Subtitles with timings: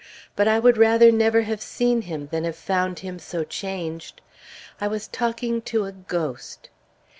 [0.35, 4.19] But I would rather never have seen him than have found him so changed.
[4.79, 6.71] I was talking to a ghost.